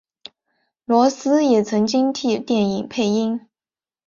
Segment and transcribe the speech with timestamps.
[0.83, 3.39] 罗斯也曾经替电影配音。